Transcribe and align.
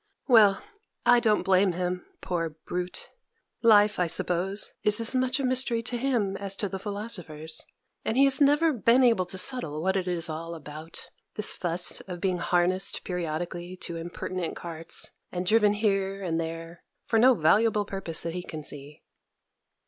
Well, 0.27 0.63
I 1.05 1.19
don't 1.19 1.43
blame 1.43 1.73
him, 1.73 2.07
poor 2.21 2.57
brute! 2.65 3.11
Life, 3.61 3.99
I 3.99 4.07
suppose, 4.07 4.71
is 4.81 4.99
as 4.99 5.13
much 5.13 5.39
a 5.39 5.43
mystery 5.43 5.83
to 5.83 5.95
him 5.95 6.35
as 6.37 6.55
to 6.55 6.67
the 6.67 6.79
philosophers; 6.79 7.63
and 8.03 8.17
he 8.17 8.23
has 8.23 8.41
never 8.41 8.73
been 8.73 9.03
able 9.03 9.27
to 9.27 9.37
settle 9.37 9.79
what 9.79 9.95
it 9.95 10.07
is 10.07 10.27
all 10.27 10.55
about, 10.55 11.11
this 11.35 11.53
fuss 11.53 12.01
of 12.07 12.19
being 12.19 12.39
harnessed 12.39 13.03
periodically 13.03 13.77
to 13.81 13.95
impertinent 13.95 14.55
carts, 14.55 15.11
and 15.31 15.45
driven 15.45 15.73
here 15.73 16.23
and 16.23 16.39
there, 16.39 16.81
for 17.05 17.19
no 17.19 17.35
valuable 17.35 17.85
purpose 17.85 18.21
that 18.21 18.33
he 18.33 18.41
can 18.41 18.63
see. 18.63 19.03